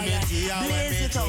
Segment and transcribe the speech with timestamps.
[0.00, 1.26] Blaze it up.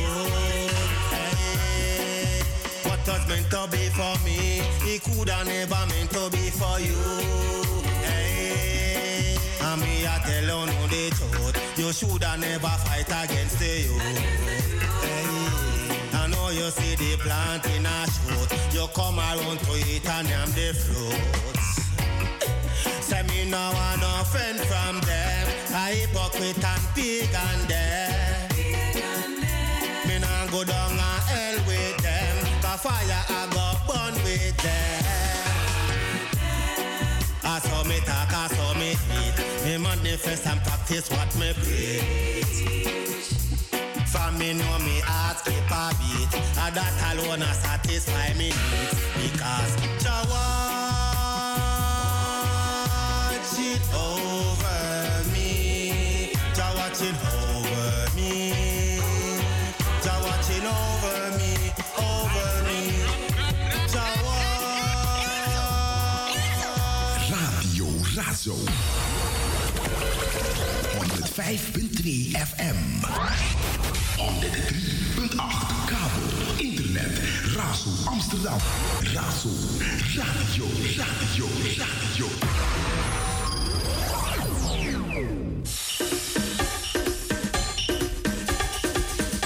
[2.85, 6.95] What was meant to be for me, it coulda never meant to be for you.
[8.05, 13.81] Hey, and me I tell you no the truth, you shoulda never fight against the
[13.85, 14.01] youth.
[15.01, 15.25] Hey,
[16.13, 20.27] I know you see the plant in a shoot, you come around to it and
[20.27, 21.89] I'm the fruits.
[23.01, 27.68] Say me no want no friend from them, a hypocrite and pagan
[30.59, 35.03] go down a hell with them, cause fire I go burn with them.
[37.43, 39.37] I saw me talk, I saw me eat.
[39.65, 43.33] Me manifest and practice what me preach.
[44.11, 48.98] For me know me heart skip a beat, and that alone a satisfy me needs.
[71.49, 72.77] 105.2 FM.
[73.01, 76.29] 103.8 kabel,
[76.61, 77.09] internet,
[77.57, 78.59] Razo Amsterdam.
[79.15, 79.49] Razo,
[80.13, 81.47] radio, radio,
[81.79, 82.27] radio.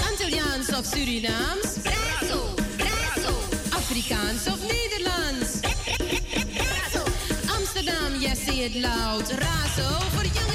[0.08, 1.78] Antilliaans of Surinaams?
[1.84, 3.34] Razo, Razo.
[3.70, 5.62] Afrikaans of Nederlands?
[7.56, 9.28] Amsterdam, yes, say it loud.
[9.30, 10.52] Razo voor jong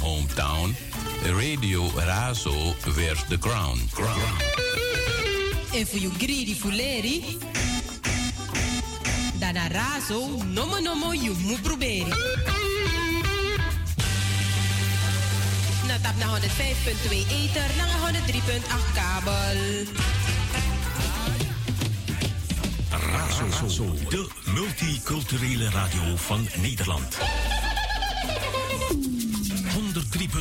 [0.00, 0.74] hometown,
[1.22, 3.78] Radio Razo wears the crown.
[3.92, 4.20] crown.
[5.72, 7.38] En voor you greedy fuleri,
[9.38, 12.16] dan razo, nomo nomo, you moet proberen.
[15.86, 19.86] Na tap na 105.2 ether, na 103.8 kabel.
[22.90, 27.18] Razo, de multiculturele radio van Nederland.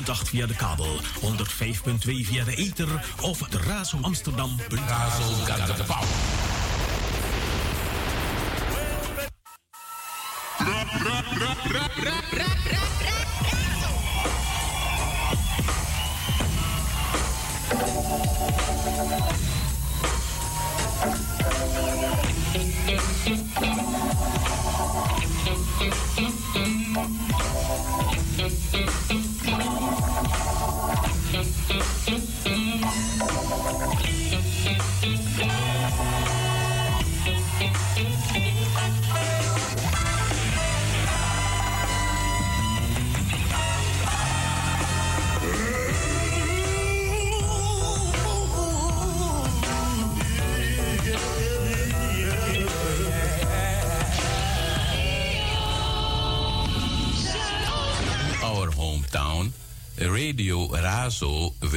[0.05, 2.87] 103.8 via de kabel, 105.2 via de ether
[3.21, 4.55] of de Razo Amsterdam.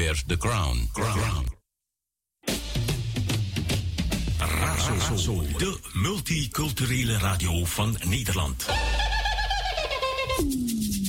[0.09, 0.89] Wears the crown.
[0.93, 1.45] crown.
[4.39, 8.67] Razo, de multiculturele radio van Nederland.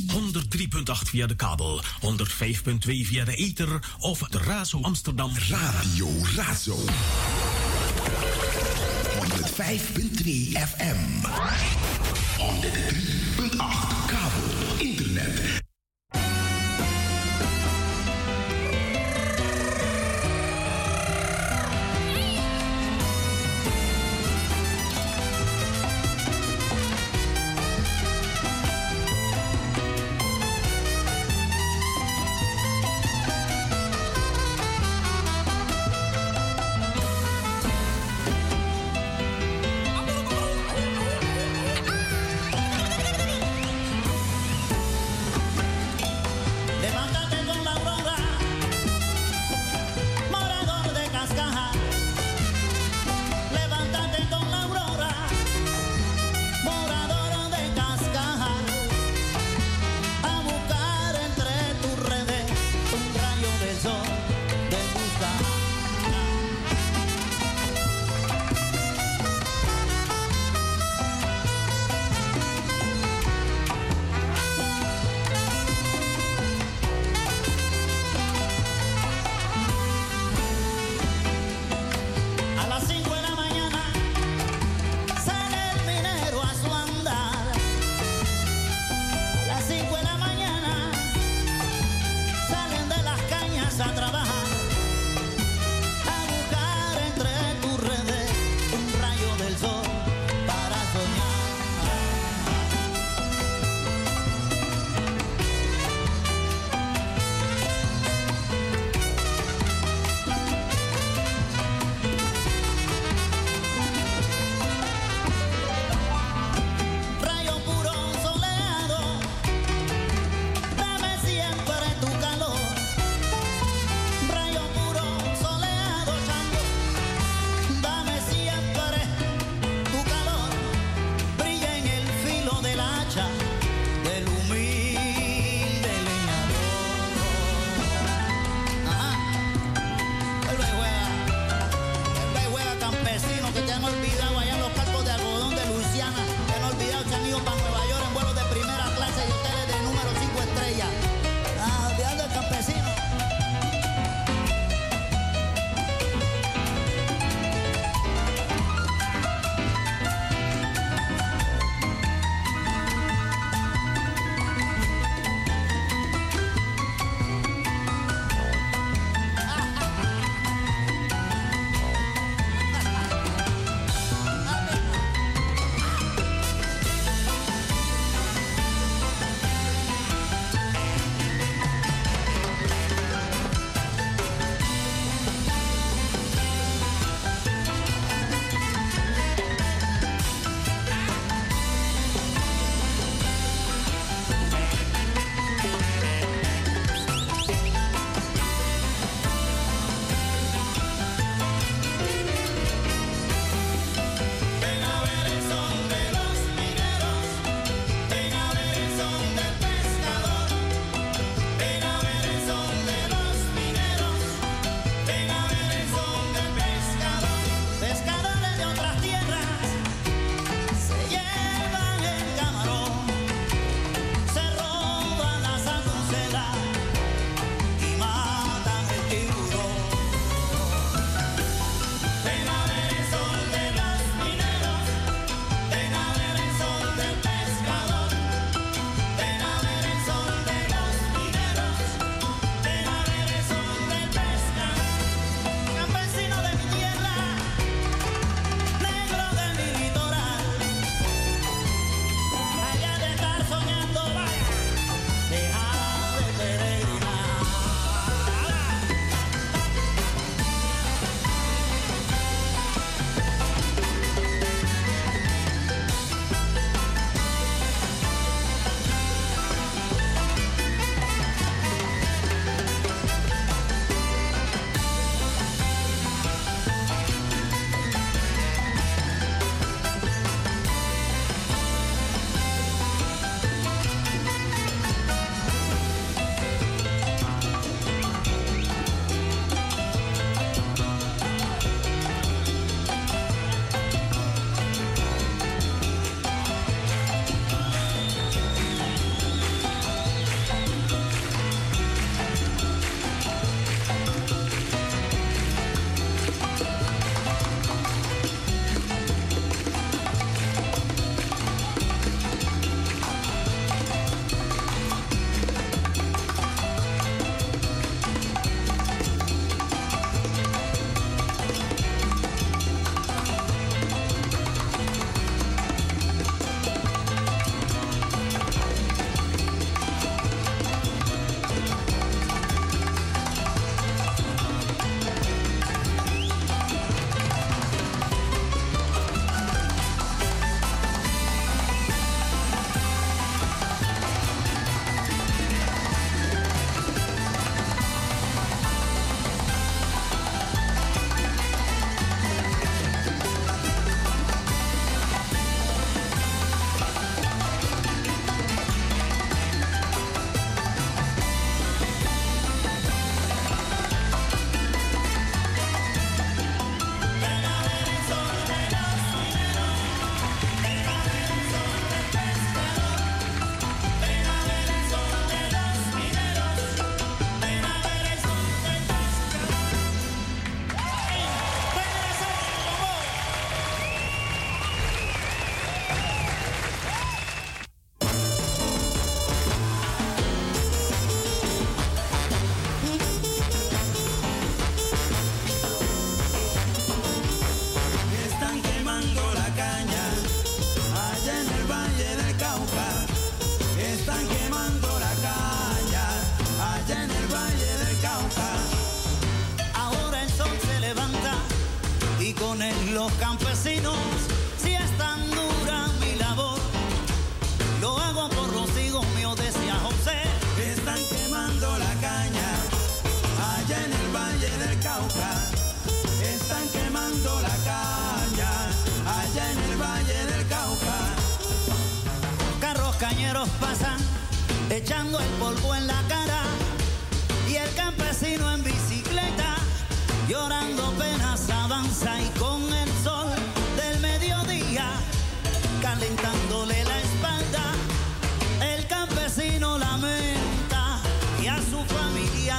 [0.08, 5.32] 103.8 via de kabel, 105.2 via de ether of de Razo Amsterdam.
[5.50, 6.78] Radio Razo.
[9.16, 11.00] 105.2 FM.
[13.48, 13.99] 103.8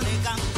[0.01, 0.50] alegan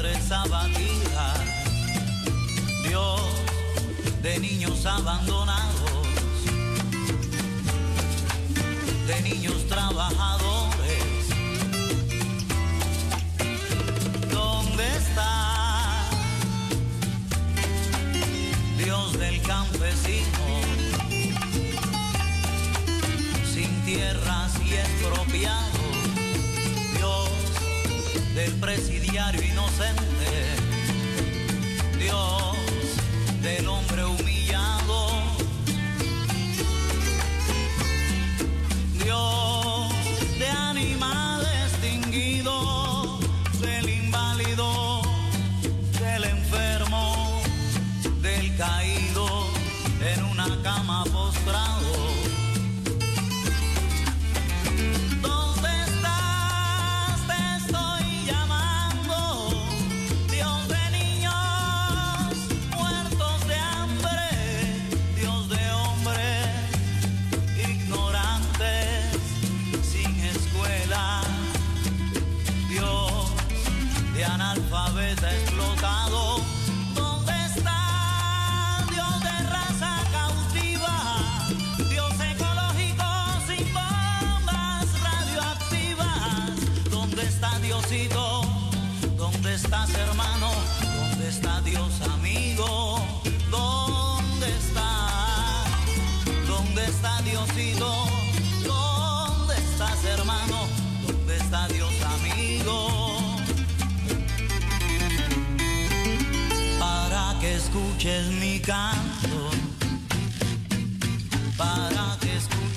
[0.00, 1.34] madre sabatija,
[2.88, 3.20] Dios
[4.22, 6.06] de niños abandonados,
[9.06, 11.04] de niños trabajadores.
[14.32, 16.08] ¿Dónde está
[18.78, 20.62] Dios del campesino?
[23.52, 25.69] Sin tierras y expropiados
[28.40, 30.30] del presidiario inocente,
[31.98, 32.56] Dios
[33.42, 33.79] de no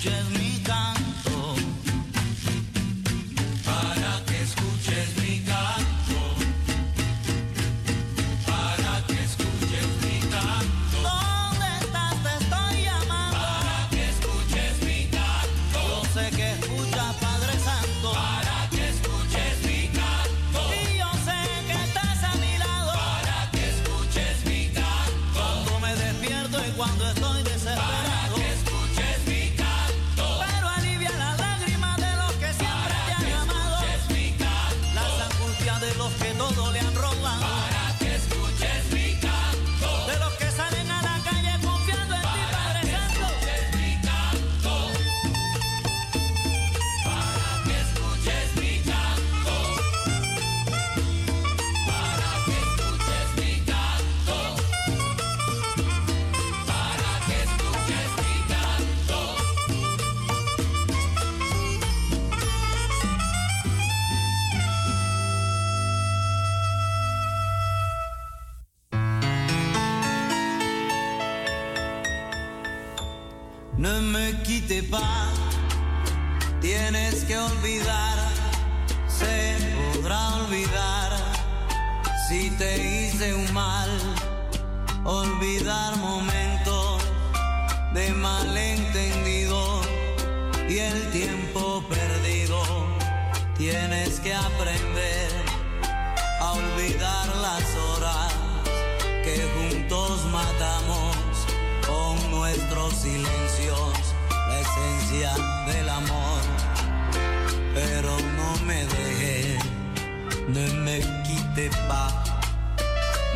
[0.04, 0.43] just me.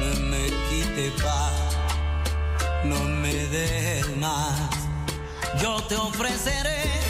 [0.00, 1.76] no me quite paz,
[2.84, 4.70] no me dejes más.
[5.60, 7.07] Yo te ofreceré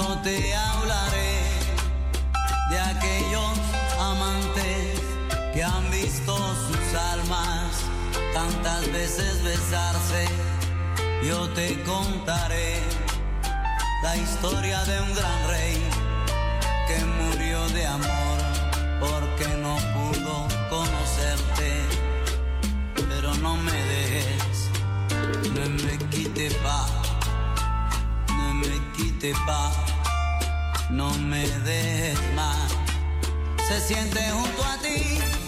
[0.00, 1.32] yo te hablaré
[2.70, 3.56] de aquellos
[3.98, 5.00] amantes
[5.52, 6.34] que han visto
[6.66, 7.70] sus almas
[8.32, 10.24] tantas veces besarse.
[11.22, 12.80] Yo te contaré
[14.02, 15.76] la historia de un gran rey
[16.88, 18.38] que murió de amor
[19.00, 21.70] porque no pudo conocerte.
[23.08, 24.70] Pero no me dejes,
[25.54, 26.86] no me quite pa,
[28.28, 29.89] no me quite pa
[30.90, 32.72] no me dejes más.
[33.68, 35.39] Se siente junto a ti.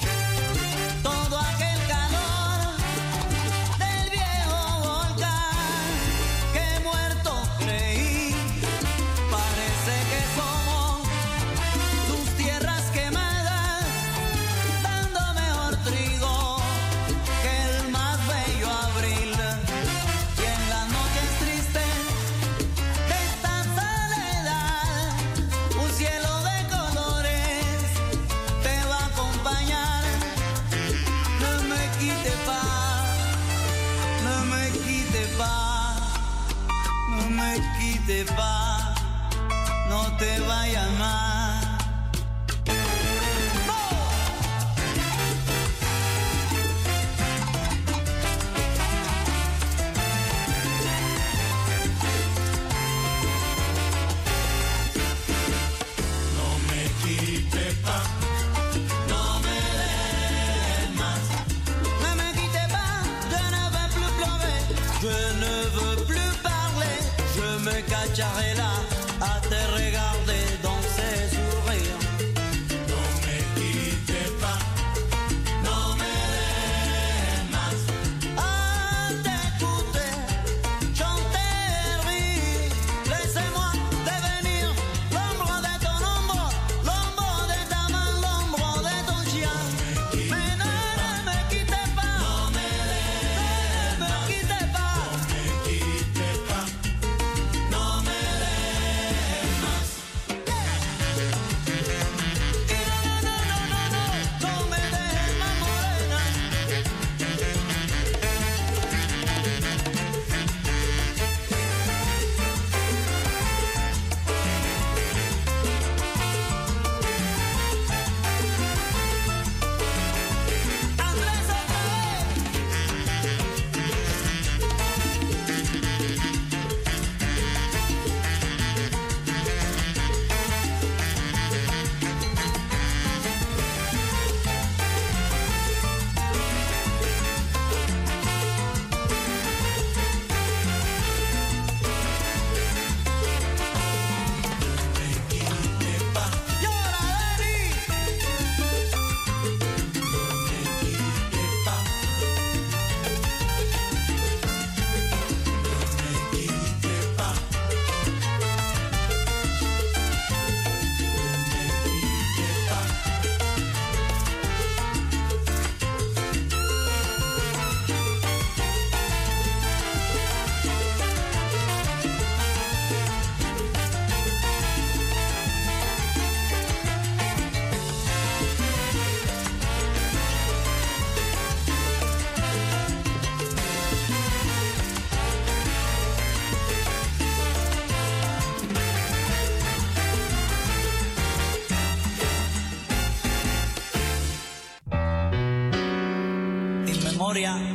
[197.32, 197.71] historia.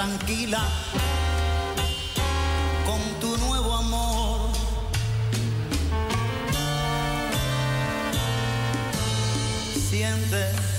[0.00, 0.62] Tranquila
[2.86, 4.48] con tu nuevo amor.
[9.90, 10.69] Siente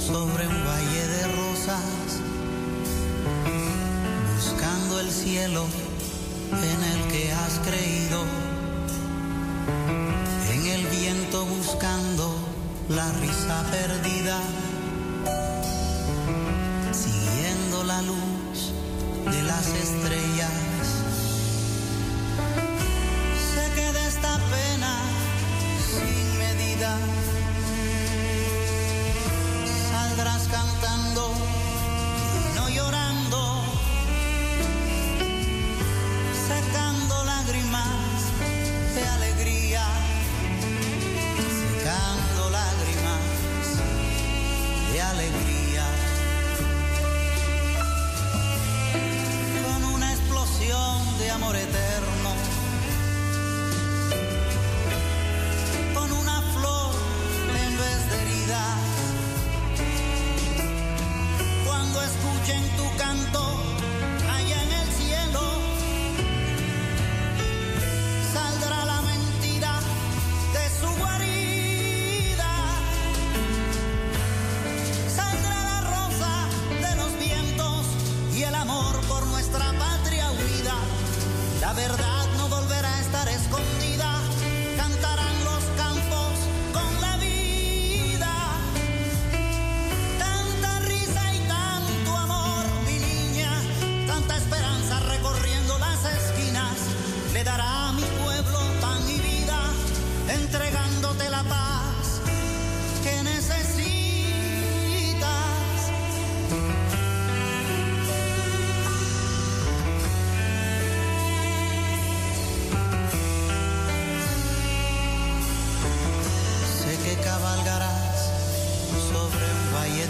[0.00, 2.22] sobre un valle de rosas,
[4.36, 5.66] buscando el cielo
[6.52, 8.24] en el que has creído,
[10.50, 12.34] en el viento buscando
[12.88, 14.40] la risa perdida,
[16.92, 18.72] siguiendo la luz
[19.30, 20.67] de las estrellas.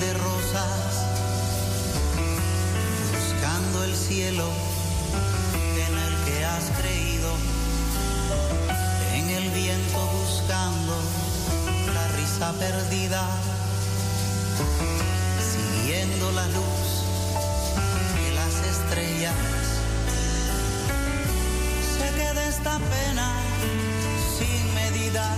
[0.01, 1.07] de rosas,
[3.13, 4.49] buscando el cielo
[5.87, 7.31] en el que has creído,
[9.15, 10.95] en el viento buscando
[11.93, 13.27] la risa perdida,
[15.53, 16.87] siguiendo la luz
[18.15, 19.35] de las estrellas.
[21.99, 23.33] Sé que de esta pena
[24.39, 25.35] sin medida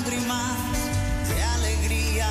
[0.00, 0.56] lágrimas
[1.28, 2.28] de alegría,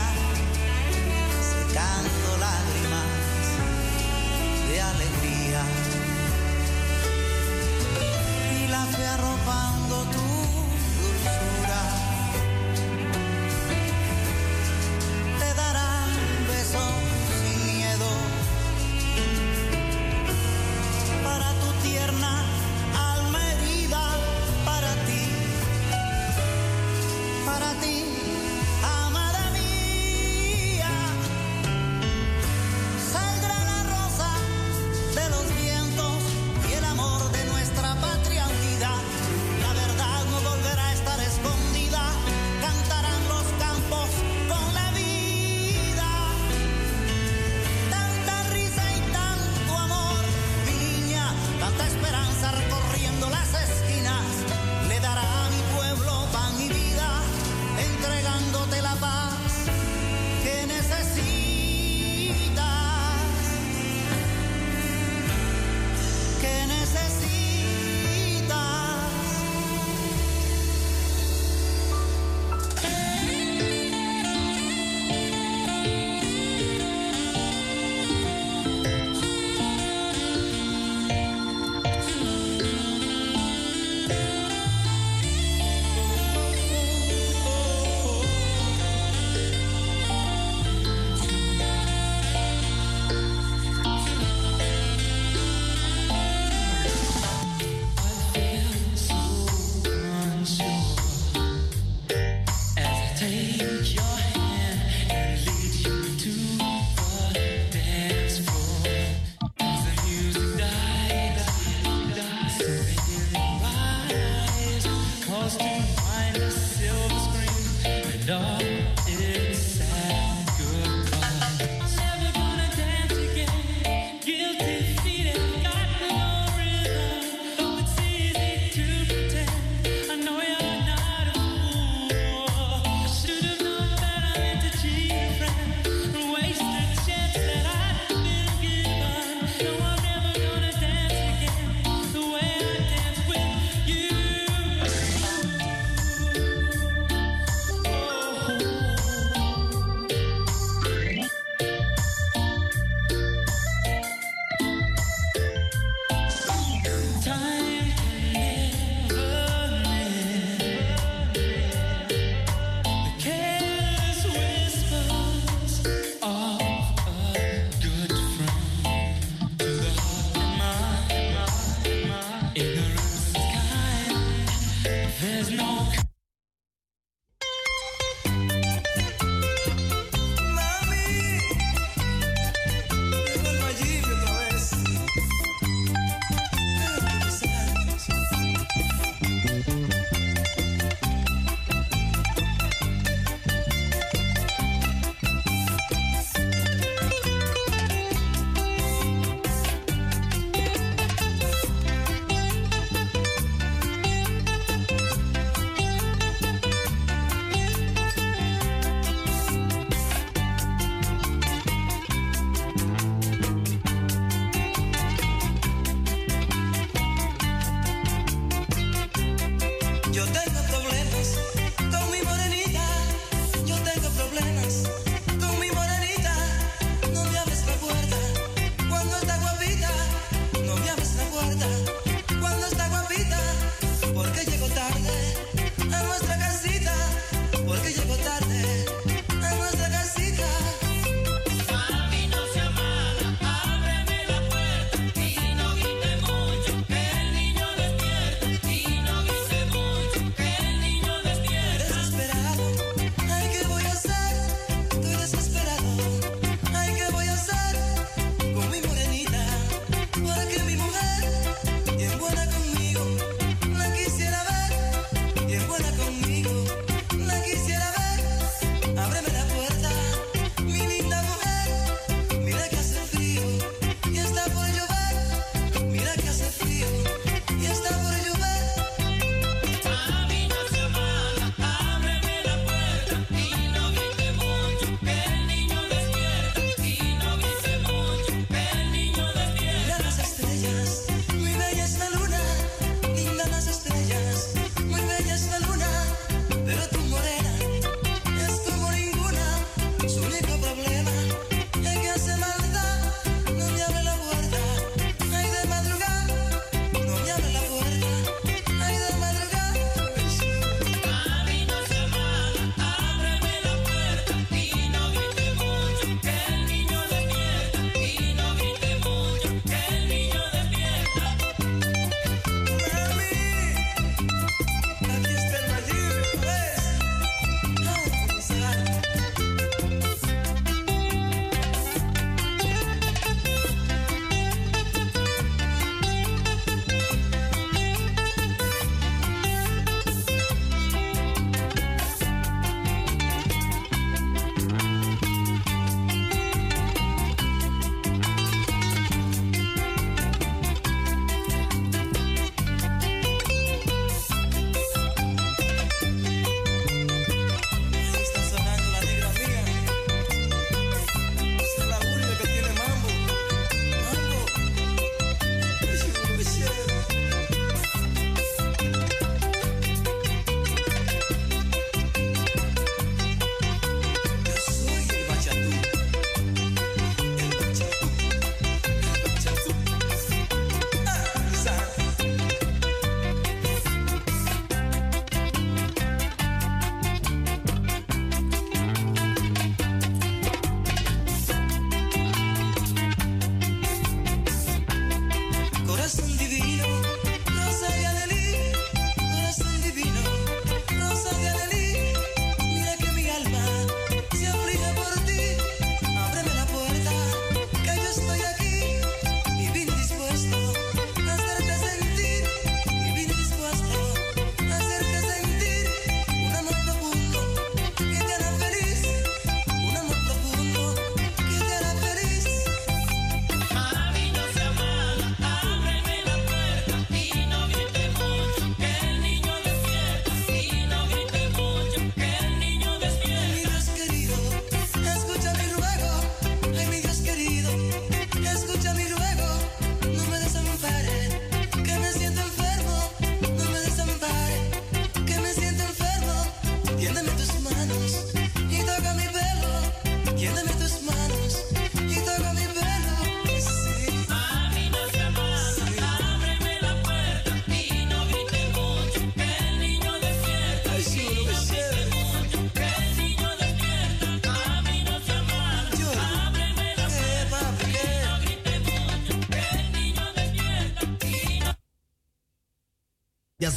[1.52, 3.06] secando lágrimas
[4.70, 5.64] de alegría.
[8.60, 10.39] Y la fui arropando tú.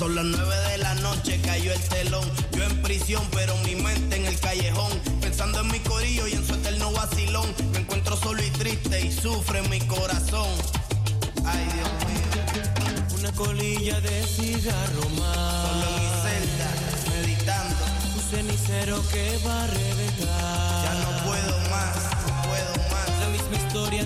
[0.03, 2.29] Son las nueve de la noche, cayó el telón.
[2.57, 4.91] Yo en prisión, pero mi mente en el callejón.
[5.21, 7.47] Pensando en mi corillo y en su eterno vacilón.
[7.73, 10.51] Me encuentro solo y triste y sufre mi corazón.
[11.45, 13.19] Ay, Dios mío.
[13.21, 15.71] Una colilla de cigarro más.
[15.71, 16.69] Solo en mi celda,
[17.15, 17.85] meditando.
[18.17, 20.85] Un cenicero que va a reventar.
[20.85, 21.97] Ya no puedo más,
[22.27, 23.09] no puedo más.
[23.21, 24.05] La misma historia